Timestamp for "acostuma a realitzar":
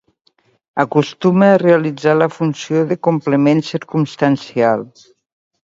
0.83-2.15